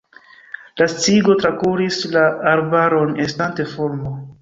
La 0.81 0.87
sciigo 0.93 1.35
trakuris 1.43 2.01
la 2.17 2.25
arbaron 2.55 3.17
estante 3.29 3.71
fulmo. 3.77 4.21